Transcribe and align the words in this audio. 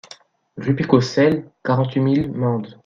Rue 0.57 0.73
Picaucel, 0.75 1.47
quarante-huit 1.63 1.99
mille 1.99 2.31
Mende 2.31 2.75